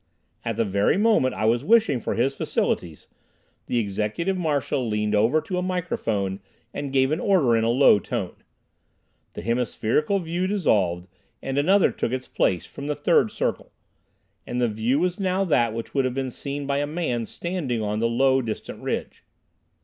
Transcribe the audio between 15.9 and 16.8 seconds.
would be seen by